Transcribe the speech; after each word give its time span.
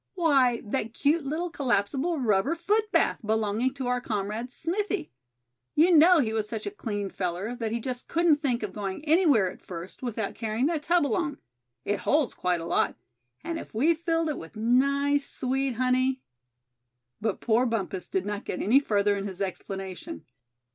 "Why, 0.15 0.63
that 0.65 0.95
cute 0.95 1.23
little 1.25 1.51
collapsible 1.51 2.17
rubber 2.17 2.55
foot 2.55 2.91
bath 2.91 3.19
belonging 3.23 3.75
to 3.75 3.85
our 3.85 4.01
comrade, 4.01 4.49
Smithy. 4.51 5.11
You 5.75 5.95
know 5.95 6.17
he 6.17 6.33
was 6.33 6.49
such 6.49 6.65
a 6.65 6.71
clean 6.71 7.11
feller, 7.11 7.53
that 7.57 7.71
he 7.71 7.79
just 7.79 8.07
couldn't 8.07 8.37
think 8.37 8.63
of 8.63 8.73
going 8.73 9.05
anywhere 9.05 9.51
at 9.51 9.61
first, 9.61 10.01
without 10.01 10.33
carrying 10.33 10.65
that 10.65 10.81
tub 10.81 11.05
along. 11.05 11.37
It 11.85 11.99
holds 11.99 12.33
quite 12.33 12.61
a 12.61 12.65
lot; 12.65 12.95
and 13.43 13.59
if 13.59 13.75
we 13.75 13.93
filled 13.93 14.29
it 14.29 14.39
with 14.39 14.55
nice 14.57 15.29
sweet 15.29 15.73
honey——" 15.73 16.23
But 17.21 17.39
poor 17.39 17.67
Bumpus 17.67 18.07
did 18.07 18.25
not 18.25 18.43
get 18.43 18.59
any 18.59 18.79
further 18.79 19.15
in 19.15 19.25
his 19.27 19.39
explanation. 19.39 20.25